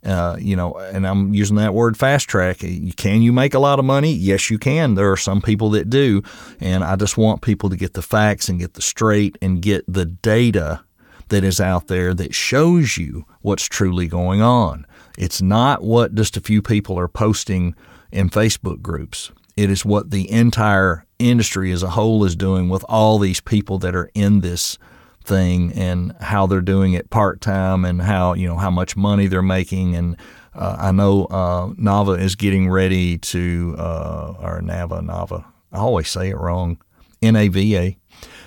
Uh, 0.05 0.37
you 0.41 0.57
know, 0.57 0.75
and 0.75 1.07
I'm 1.07 1.33
using 1.33 1.57
that 1.57 1.75
word 1.75 1.97
fast 1.97 2.29
track. 2.29 2.59
Can 2.97 3.23
you 3.23 3.33
make 3.33 3.55
a 3.55 3.61
lot 3.61 3.79
of 3.79 3.85
money? 3.85 4.13
Yes, 4.13 4.51
you 4.51 4.59
can. 4.59 4.95
There 4.95 5.13
are 5.13 5.17
some 5.17 5.41
people 5.41 5.71
that 5.71 5.91
do. 5.91 6.23
And 6.61 6.83
I 6.83 6.97
just 6.97 7.17
want 7.17 7.41
people 7.41 7.71
to 7.71 7.77
get 7.77 7.95
the 7.95 8.03
facts 8.03 8.49
and 8.49 8.59
get 8.59 8.75
the 8.75 8.83
straight 8.83 9.39
and 9.41 9.63
get 9.63 9.85
the 9.87 10.05
data 10.05 10.83
that 11.29 11.45
is 11.45 11.61
out 11.61 11.87
there 11.87 12.15
that 12.15 12.35
shows 12.35 12.97
you 12.99 13.25
what's 13.43 13.65
truly 13.65 14.09
going 14.09 14.43
on. 14.43 14.87
It's 15.17 15.41
not 15.41 15.83
what 15.83 16.15
just 16.15 16.37
a 16.37 16.41
few 16.41 16.63
people 16.63 16.99
are 16.99 17.09
posting 17.09 17.75
in 18.11 18.29
Facebook 18.29 18.83
groups. 18.83 19.31
It 19.57 19.71
is 19.71 19.85
what 19.85 20.11
the 20.11 20.31
entire 20.31 21.05
industry 21.19 21.71
as 21.71 21.83
a 21.83 21.91
whole 21.91 22.25
is 22.25 22.35
doing 22.35 22.69
with 22.69 22.85
all 22.89 23.19
these 23.19 23.41
people 23.41 23.79
that 23.79 23.95
are 23.95 24.11
in 24.15 24.41
this 24.41 24.79
thing 25.23 25.73
and 25.73 26.15
how 26.21 26.47
they're 26.47 26.61
doing 26.61 26.93
it 26.93 27.11
part 27.11 27.41
time 27.41 27.85
and 27.85 28.03
how 28.03 28.35
you 28.35 28.47
know 28.47 28.57
how 28.57 28.71
much 28.71 28.97
money 28.97 29.27
they're 29.27 29.43
making. 29.43 29.97
And 29.97 30.17
uh, 30.55 30.77
I 30.79 30.93
know 30.93 31.25
uh, 31.27 31.69
Nava 31.69 32.21
is 32.21 32.35
getting 32.37 32.69
ready 32.69 33.19
to 33.19 33.75
uh, 33.79 34.35
or 34.41 34.61
Nava 34.61 35.01
Nava 35.01 35.45
I 35.73 35.79
always 35.79 36.09
say 36.09 36.29
it 36.29 36.37
wrong 36.37 36.79
N 37.23 37.37
A 37.37 37.49
V 37.49 37.77
A. 37.77 37.99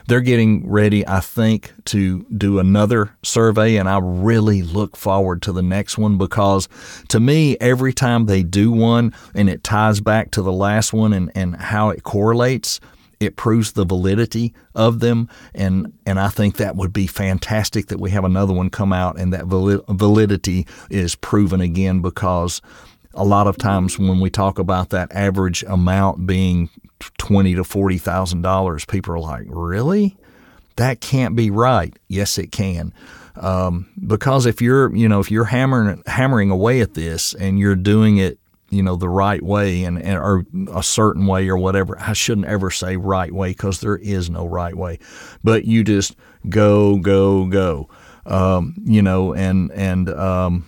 They're 0.07 0.21
getting 0.21 0.69
ready, 0.69 1.05
I 1.07 1.19
think, 1.19 1.73
to 1.85 2.27
do 2.37 2.59
another 2.59 3.17
survey, 3.23 3.77
and 3.77 3.89
I 3.89 3.97
really 3.99 4.61
look 4.61 4.95
forward 4.95 5.41
to 5.43 5.51
the 5.51 5.63
next 5.63 5.97
one 5.97 6.19
because 6.19 6.69
to 7.07 7.19
me, 7.19 7.57
every 7.59 7.91
time 7.91 8.27
they 8.27 8.43
do 8.43 8.71
one 8.71 9.13
and 9.33 9.49
it 9.49 9.63
ties 9.63 10.01
back 10.01 10.29
to 10.31 10.43
the 10.43 10.51
last 10.51 10.93
one 10.93 11.11
and, 11.11 11.31
and 11.33 11.55
how 11.55 11.89
it 11.89 12.03
correlates, 12.03 12.79
it 13.25 13.35
proves 13.35 13.73
the 13.73 13.85
validity 13.85 14.53
of 14.73 14.99
them 14.99 15.29
and 15.53 15.91
and 16.05 16.19
I 16.19 16.29
think 16.29 16.57
that 16.57 16.75
would 16.75 16.93
be 16.93 17.07
fantastic 17.07 17.87
that 17.87 17.99
we 17.99 18.11
have 18.11 18.23
another 18.23 18.53
one 18.53 18.69
come 18.69 18.93
out 18.93 19.19
and 19.19 19.33
that 19.33 19.45
validity 19.45 20.67
is 20.89 21.15
proven 21.15 21.61
again 21.61 22.01
because 22.01 22.61
a 23.15 23.23
lot 23.23 23.47
of 23.47 23.57
times 23.57 23.97
when 23.97 24.19
we 24.19 24.29
talk 24.29 24.59
about 24.59 24.89
that 24.89 25.11
average 25.11 25.63
amount 25.63 26.27
being 26.27 26.69
twenty 27.17 27.55
to 27.55 27.63
forty 27.63 27.97
thousand 27.97 28.41
dollars, 28.41 28.85
people 28.85 29.13
are 29.13 29.19
like, 29.19 29.45
"Really? 29.47 30.17
That 30.75 31.01
can't 31.01 31.35
be 31.35 31.49
right." 31.49 31.97
Yes, 32.07 32.37
it 32.37 32.51
can, 32.51 32.93
um, 33.37 33.87
because 34.05 34.45
if 34.45 34.61
you're, 34.61 34.93
you 34.95 35.07
know, 35.07 35.19
if 35.19 35.31
you're 35.31 35.45
hammering 35.45 36.03
hammering 36.05 36.51
away 36.51 36.81
at 36.81 36.93
this 36.93 37.33
and 37.33 37.57
you're 37.57 37.75
doing 37.75 38.17
it, 38.17 38.37
you 38.75 38.83
know, 38.83 38.95
the 38.95 39.09
right 39.09 39.41
way 39.41 39.83
and, 39.83 40.01
and 40.01 40.17
or 40.17 40.45
a 40.73 40.83
certain 40.83 41.25
way 41.27 41.47
or 41.47 41.57
whatever. 41.57 41.97
I 41.99 42.13
shouldn't 42.13 42.47
ever 42.47 42.69
say 42.69 42.97
right 42.97 43.31
way 43.31 43.51
because 43.51 43.81
there 43.81 43.97
is 43.97 44.29
no 44.29 44.45
right 44.45 44.75
way, 44.75 44.99
but 45.43 45.65
you 45.65 45.83
just 45.83 46.15
go, 46.49 46.97
go, 46.97 47.45
go, 47.45 47.89
um, 48.25 48.75
you 48.83 49.01
know, 49.01 49.33
and 49.33 49.71
and 49.71 50.09
um, 50.09 50.65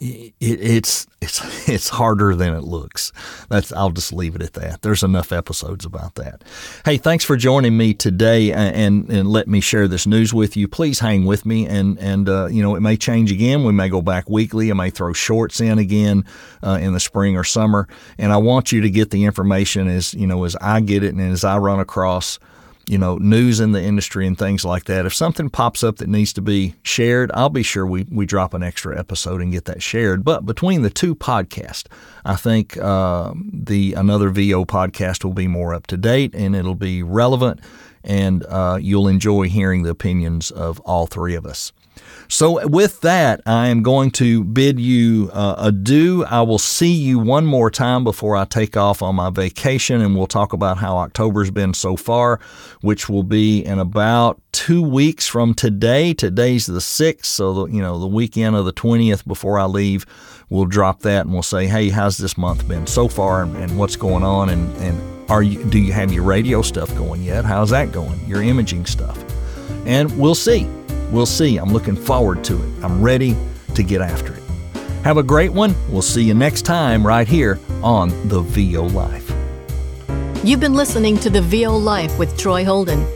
it, 0.00 0.34
it's 0.40 1.06
it's 1.20 1.68
it's 1.68 1.88
harder 1.88 2.34
than 2.34 2.54
it 2.54 2.64
looks. 2.64 3.12
That's 3.48 3.72
I'll 3.72 3.90
just 3.90 4.12
leave 4.12 4.34
it 4.34 4.42
at 4.42 4.54
that. 4.54 4.82
There's 4.82 5.02
enough 5.02 5.32
episodes 5.32 5.84
about 5.84 6.14
that. 6.16 6.44
Hey, 6.84 6.96
thanks 6.96 7.24
for 7.24 7.36
joining 7.36 7.76
me 7.76 7.94
today 7.94 8.52
and 8.52 9.10
and, 9.10 9.28
let 9.28 9.48
me 9.48 9.60
share 9.60 9.88
this 9.88 10.06
news 10.06 10.32
with 10.32 10.56
you. 10.56 10.68
Please 10.68 11.00
hang 11.00 11.26
with 11.26 11.44
me 11.44 11.66
and 11.66 11.98
and 11.98 12.28
uh, 12.28 12.46
you 12.46 12.62
know 12.62 12.74
it 12.74 12.80
may 12.80 12.96
change 12.96 13.32
again. 13.32 13.64
We 13.64 13.72
may 13.72 13.88
go 13.88 14.00
back 14.00 14.30
weekly. 14.30 14.70
I 14.70 14.74
may 14.74 14.90
throw 14.90 15.12
shorts 15.12 15.60
in 15.60 15.78
again 15.78 16.24
uh, 16.62 16.78
in 16.80 16.92
the 16.92 17.00
spring 17.00 17.36
or 17.36 17.44
summer. 17.44 17.88
And 18.16 18.32
I 18.32 18.36
want 18.38 18.72
you 18.72 18.80
to 18.80 18.90
get 18.90 19.10
the 19.10 19.24
information 19.24 19.88
as 19.88 20.14
you 20.14 20.26
know 20.26 20.44
as 20.44 20.56
I 20.56 20.80
get 20.80 21.02
it 21.02 21.14
and 21.14 21.20
as 21.20 21.44
I 21.44 21.58
run 21.58 21.80
across 21.80 22.38
you 22.88 22.98
know, 22.98 23.16
news 23.16 23.60
in 23.60 23.72
the 23.72 23.82
industry 23.82 24.26
and 24.26 24.38
things 24.38 24.64
like 24.64 24.84
that. 24.84 25.04
If 25.04 25.14
something 25.14 25.50
pops 25.50 25.84
up 25.84 25.98
that 25.98 26.08
needs 26.08 26.32
to 26.34 26.40
be 26.40 26.74
shared, 26.82 27.30
I'll 27.34 27.50
be 27.50 27.62
sure 27.62 27.86
we, 27.86 28.06
we 28.10 28.24
drop 28.24 28.54
an 28.54 28.62
extra 28.62 28.98
episode 28.98 29.42
and 29.42 29.52
get 29.52 29.66
that 29.66 29.82
shared. 29.82 30.24
But 30.24 30.46
between 30.46 30.82
the 30.82 30.90
two 30.90 31.14
podcasts, 31.14 31.86
I 32.24 32.36
think 32.36 32.76
uh, 32.78 33.34
the 33.52 33.92
another 33.94 34.30
VO 34.30 34.64
podcast 34.64 35.24
will 35.24 35.34
be 35.34 35.48
more 35.48 35.74
up 35.74 35.86
to 35.88 35.96
date 35.96 36.34
and 36.34 36.56
it'll 36.56 36.74
be 36.74 37.02
relevant, 37.02 37.60
and 38.02 38.44
uh, 38.46 38.78
you'll 38.80 39.08
enjoy 39.08 39.48
hearing 39.48 39.82
the 39.82 39.90
opinions 39.90 40.50
of 40.50 40.80
all 40.80 41.06
three 41.06 41.34
of 41.34 41.44
us. 41.44 41.72
So, 42.30 42.66
with 42.68 43.00
that, 43.00 43.40
I 43.46 43.68
am 43.68 43.82
going 43.82 44.10
to 44.12 44.44
bid 44.44 44.78
you 44.78 45.30
uh, 45.32 45.54
adieu. 45.56 46.26
I 46.28 46.42
will 46.42 46.58
see 46.58 46.92
you 46.92 47.18
one 47.18 47.46
more 47.46 47.70
time 47.70 48.04
before 48.04 48.36
I 48.36 48.44
take 48.44 48.76
off 48.76 49.00
on 49.00 49.14
my 49.14 49.30
vacation, 49.30 50.02
and 50.02 50.14
we'll 50.14 50.26
talk 50.26 50.52
about 50.52 50.76
how 50.76 50.98
October's 50.98 51.50
been 51.50 51.72
so 51.72 51.96
far, 51.96 52.38
which 52.82 53.08
will 53.08 53.22
be 53.22 53.64
in 53.64 53.78
about 53.78 54.42
two 54.52 54.82
weeks 54.82 55.26
from 55.26 55.54
today. 55.54 56.12
Today's 56.12 56.66
the 56.66 56.80
6th, 56.80 57.24
so, 57.24 57.54
the, 57.54 57.72
you 57.72 57.80
know, 57.80 57.98
the 57.98 58.06
weekend 58.06 58.56
of 58.56 58.66
the 58.66 58.74
20th 58.74 59.26
before 59.26 59.58
I 59.58 59.64
leave, 59.64 60.04
we'll 60.50 60.66
drop 60.66 61.00
that 61.00 61.24
and 61.24 61.32
we'll 61.32 61.42
say, 61.42 61.66
hey, 61.66 61.88
how's 61.88 62.18
this 62.18 62.36
month 62.36 62.68
been 62.68 62.86
so 62.86 63.08
far 63.08 63.42
and, 63.42 63.56
and 63.56 63.78
what's 63.78 63.96
going 63.96 64.22
on? 64.22 64.50
And, 64.50 64.76
and 64.76 65.30
are 65.30 65.42
you, 65.42 65.64
do 65.64 65.78
you 65.78 65.94
have 65.94 66.12
your 66.12 66.24
radio 66.24 66.60
stuff 66.60 66.94
going 66.94 67.22
yet? 67.22 67.46
How's 67.46 67.70
that 67.70 67.90
going? 67.90 68.20
Your 68.28 68.42
imaging 68.42 68.84
stuff? 68.84 69.16
And 69.86 70.16
we'll 70.18 70.34
see. 70.34 70.66
We'll 71.10 71.26
see. 71.26 71.56
I'm 71.56 71.72
looking 71.72 71.96
forward 71.96 72.44
to 72.44 72.56
it. 72.56 72.84
I'm 72.84 73.02
ready 73.02 73.36
to 73.74 73.82
get 73.82 74.00
after 74.00 74.34
it. 74.34 74.42
Have 75.04 75.16
a 75.16 75.22
great 75.22 75.52
one. 75.52 75.74
We'll 75.90 76.02
see 76.02 76.24
you 76.24 76.34
next 76.34 76.62
time 76.62 77.06
right 77.06 77.26
here 77.26 77.58
on 77.82 78.10
The 78.28 78.40
VO 78.40 78.84
Life. 78.84 79.32
You've 80.44 80.60
been 80.60 80.74
listening 80.74 81.16
to 81.18 81.30
The 81.30 81.40
VO 81.40 81.76
Life 81.76 82.18
with 82.18 82.36
Troy 82.36 82.64
Holden. 82.64 83.06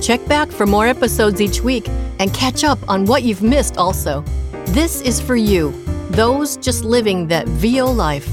Check 0.00 0.24
back 0.28 0.50
for 0.50 0.66
more 0.66 0.86
episodes 0.86 1.40
each 1.40 1.60
week 1.60 1.88
and 2.18 2.32
catch 2.32 2.64
up 2.64 2.78
on 2.88 3.06
what 3.06 3.22
you've 3.22 3.42
missed 3.42 3.76
also. 3.76 4.22
This 4.66 5.00
is 5.00 5.20
for 5.20 5.36
you, 5.36 5.72
those 6.10 6.56
just 6.56 6.84
living 6.84 7.26
that 7.28 7.46
VO 7.48 7.90
life. 7.90 8.28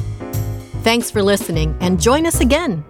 Thanks 0.84 1.10
for 1.10 1.24
listening 1.24 1.76
and 1.80 2.00
join 2.00 2.26
us 2.26 2.42
again. 2.42 2.84